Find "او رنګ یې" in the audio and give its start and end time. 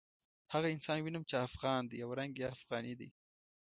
2.05-2.47